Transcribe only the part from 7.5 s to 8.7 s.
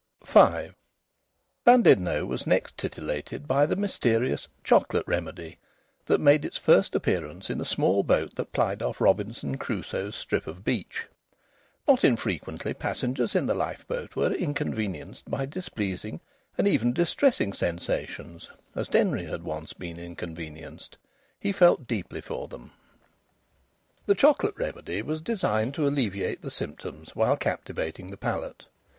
in a small boat that